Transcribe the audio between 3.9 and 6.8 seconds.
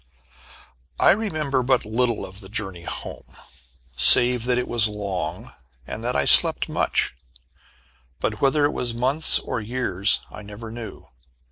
save that it was long, and that I slept